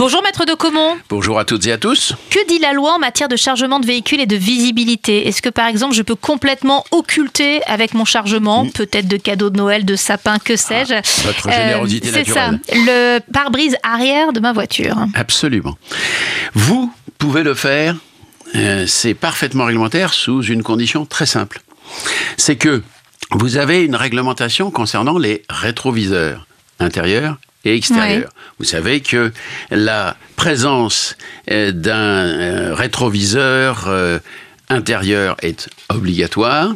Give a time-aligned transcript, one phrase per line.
[0.00, 0.96] Bonjour maître de Comont.
[1.10, 2.14] Bonjour à toutes et à tous.
[2.30, 5.28] Que dit la loi en matière de chargement de véhicules et de visibilité?
[5.28, 8.70] Est-ce que par exemple je peux complètement occulter avec mon chargement, Mm.
[8.70, 13.18] peut-être de cadeaux de Noël, de sapin, que sais-je Euh, votre générosité C'est ça, le
[13.30, 14.96] pare-brise arrière de ma voiture.
[15.14, 15.76] Absolument.
[16.54, 17.94] Vous pouvez le faire,
[18.54, 21.60] euh, c'est parfaitement réglementaire sous une condition très simple.
[22.38, 22.82] C'est que
[23.32, 26.46] vous avez une réglementation concernant les rétroviseurs
[26.78, 27.80] intérieurs et.
[28.58, 29.32] Vous savez que
[29.70, 31.16] la présence
[31.50, 34.18] euh, d'un euh, rétroviseur euh,
[34.68, 36.72] intérieur est obligatoire,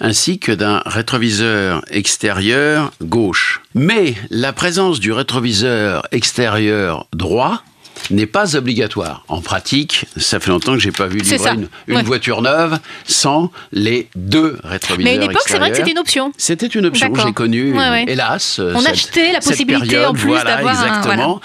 [0.00, 3.60] ainsi que d'un rétroviseur extérieur gauche.
[3.74, 7.62] Mais la présence du rétroviseur extérieur droit
[8.10, 9.24] n'est pas obligatoire.
[9.28, 12.02] En pratique, ça fait longtemps que j'ai pas vu livrer une, une Ouais.
[12.02, 15.98] voiture neuve sans les deux rétroviseurs Mais à une époque, c'est vrai que c'était une
[15.98, 16.32] option.
[16.36, 17.26] C'était une option, D'accord.
[17.26, 18.04] j'ai connu, Ouais, ouais.
[18.08, 18.60] hélas.
[18.60, 21.40] On cette- achetait la possibilité, période, en plus, voilà, d'avoir un- exactement.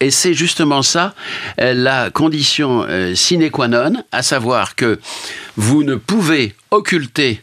[0.00, 1.14] Et c'est justement ça,
[1.60, 5.00] euh, la condition euh, sine qua non, à savoir que
[5.56, 7.40] vous ne pouvez occulter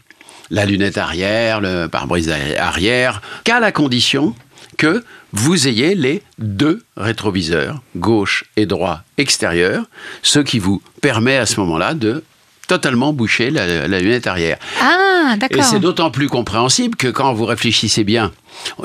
[0.52, 4.34] la lunette arrière, le pare-brise arrière, qu'à la condition
[4.80, 9.86] que vous ayez les deux rétroviseurs, gauche et droit extérieurs,
[10.24, 12.24] ce qui vous permet à ce moment-là de
[12.70, 14.58] totalement boucher la- la lunette arrière.
[14.82, 15.64] Ah, Et d'accord.
[15.64, 18.32] c'est d'autant plus compréhensible que quand vous réfléchissez bien,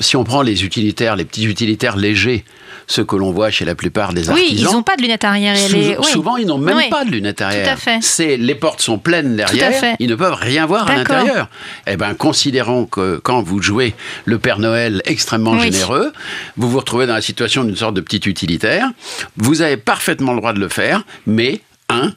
[0.01, 2.45] si on prend les utilitaires, les petits utilitaires légers,
[2.87, 5.25] ceux que l'on voit chez la plupart des Oui, artisans, ils n'ont pas de lunettes
[5.25, 5.55] arrière.
[5.55, 6.05] et sou- les- oui.
[6.05, 6.89] souvent ils n'ont même Oui.
[6.91, 7.73] pas de lunettes arrière.
[7.73, 7.99] à fait.
[8.01, 9.97] C'est les portes sont pleines derrière, fait.
[10.01, 11.49] ils ne peuvent rien voir à l'intérieur.
[11.87, 15.63] Eh ben, considérons que quand vous jouez le Père Noël extrêmement Oui.
[15.71, 16.13] généreux,
[16.57, 18.89] vous vous retrouvez dans la situation d'une sorte de petit utilitaire.
[19.37, 22.13] Vous avez parfaitement le droit de le faire, mais un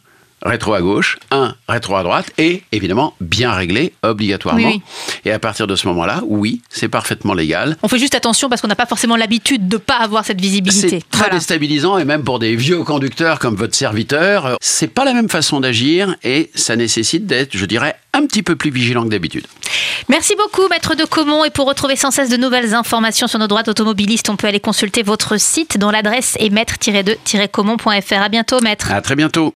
[0.48, 4.68] rétro à gauche, un rétro à droite, et évidemment bien réglé obligatoirement.
[4.68, 4.82] Oui,
[5.26, 7.78] Et à partir de ce moment-là, oui, c'est parfaitement légal.
[7.84, 10.42] On fait juste attention parce qu'on n'a pas forcément l'habitude de ne pas avoir cette
[10.42, 10.90] visibilité.
[10.90, 11.36] C'est très Voilà.
[11.36, 15.60] déstabilisant et même pour des vieux conducteurs comme votre serviteur, c'est pas la même façon
[15.60, 19.46] d'agir et ça nécessite d'être, je dirais, un petit peu plus vigilant que d'habitude.
[20.10, 21.44] Merci beaucoup, maître de Comont.
[21.44, 24.60] Et pour retrouver sans cesse de nouvelles informations sur nos droits automobilistes, on peut aller
[24.60, 28.22] consulter votre site dont l'adresse est maître-2-comont.fr.
[28.22, 28.92] À bientôt, maître.
[28.92, 29.54] À très bientôt.